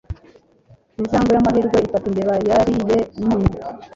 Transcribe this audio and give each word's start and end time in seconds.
Injangwe 0.99 1.31
y'amahirwe 1.33 1.77
ifata 1.85 2.05
imbeba 2.09 2.33
yariye 2.49 2.97
umunyu 3.19 3.49